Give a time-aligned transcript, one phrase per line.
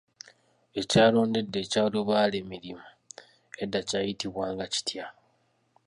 [0.79, 2.85] Ekyalo Ndejje ekya lubaale mirimu
[3.63, 5.05] edda kyayitibwanga kitya?